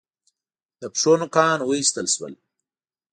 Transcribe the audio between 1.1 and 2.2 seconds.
نوکان و ایستل